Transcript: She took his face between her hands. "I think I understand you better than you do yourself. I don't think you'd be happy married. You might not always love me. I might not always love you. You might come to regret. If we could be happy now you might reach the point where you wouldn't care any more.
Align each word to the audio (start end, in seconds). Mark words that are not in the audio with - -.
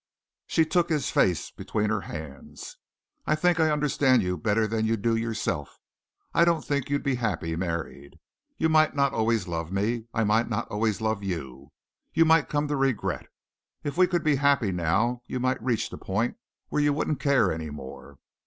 She 0.47 0.65
took 0.65 0.89
his 0.89 1.11
face 1.11 1.51
between 1.51 1.91
her 1.91 2.01
hands. 2.01 2.77
"I 3.27 3.35
think 3.35 3.59
I 3.59 3.69
understand 3.69 4.23
you 4.23 4.35
better 4.35 4.65
than 4.65 4.83
you 4.87 4.97
do 4.97 5.15
yourself. 5.15 5.77
I 6.33 6.43
don't 6.43 6.65
think 6.65 6.89
you'd 6.89 7.03
be 7.03 7.13
happy 7.17 7.55
married. 7.55 8.17
You 8.57 8.67
might 8.67 8.95
not 8.95 9.13
always 9.13 9.47
love 9.47 9.71
me. 9.71 10.05
I 10.11 10.23
might 10.23 10.49
not 10.49 10.67
always 10.71 11.01
love 11.01 11.23
you. 11.23 11.71
You 12.15 12.25
might 12.25 12.49
come 12.49 12.67
to 12.69 12.75
regret. 12.75 13.27
If 13.83 13.95
we 13.95 14.07
could 14.07 14.23
be 14.23 14.37
happy 14.37 14.71
now 14.71 15.21
you 15.27 15.39
might 15.39 15.61
reach 15.61 15.91
the 15.91 15.99
point 15.99 16.35
where 16.69 16.81
you 16.81 16.93
wouldn't 16.93 17.19
care 17.19 17.51
any 17.53 17.69
more. 17.69 18.17